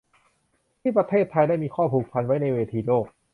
[0.81, 3.05] ที่ประเทศไทยได้มีข้อผูกพันไว้ในเวทีโลก